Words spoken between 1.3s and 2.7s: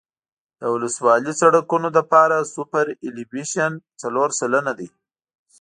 سرکونو لپاره